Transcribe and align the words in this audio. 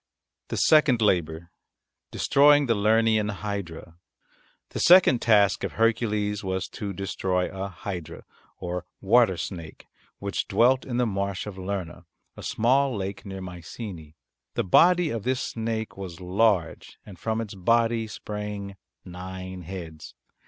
THE 0.47 0.57
SECOND 0.57 0.99
LABOUR 0.99 1.51
DESTROYING 2.09 2.65
THE 2.65 2.73
LERNEAN 2.73 3.29
HYDRA 3.29 3.97
The 4.69 4.79
second 4.79 5.21
task 5.21 5.63
of 5.63 5.73
Hercules 5.73 6.43
was 6.43 6.67
to 6.69 6.91
destroy 6.91 7.51
a 7.55 7.67
hydra 7.67 8.23
or 8.57 8.83
water 8.99 9.37
snake 9.37 9.85
which 10.17 10.47
dwelt 10.47 10.85
in 10.85 10.97
the 10.97 11.05
marsh 11.05 11.45
of 11.45 11.59
Lerna, 11.59 12.05
a 12.35 12.41
small 12.41 12.97
lake 12.97 13.27
near 13.27 13.41
Mycenae. 13.41 14.15
The 14.55 14.63
body 14.63 15.11
of 15.11 15.21
this 15.21 15.41
snake 15.41 15.95
was 15.97 16.19
large 16.19 16.97
and 17.05 17.19
from 17.19 17.39
its 17.39 17.53
body 17.53 18.07
sprang 18.07 18.77
nine 19.05 19.61
heads. 19.61 20.15